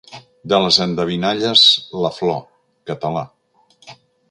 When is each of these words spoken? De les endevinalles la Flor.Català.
De 0.53 0.59
les 0.61 0.79
endevinalles 0.85 1.65
la 2.05 2.13
Flor.Català. 2.17 3.25